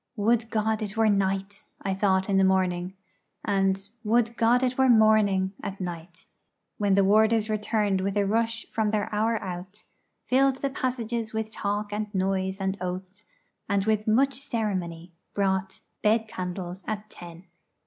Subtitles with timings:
[0.15, 2.95] 'Would God it were night!' I thought in the morning;
[3.45, 6.25] and 'Would God it were morning!' at night
[6.79, 9.83] when the warders returned with a rush from their hour out,
[10.25, 13.25] filled the passages with talk and noise and oaths,
[13.69, 17.43] and with much ceremony brought bed candles at ten.